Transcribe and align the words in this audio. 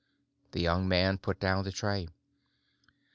The 0.53 0.59
young 0.59 0.87
man 0.87 1.19
put 1.19 1.39
down 1.39 1.63
the 1.63 1.71
tray. 1.71 2.07